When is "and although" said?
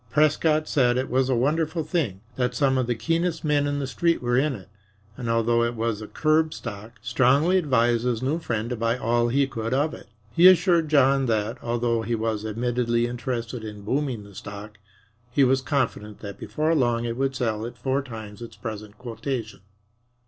5.15-5.61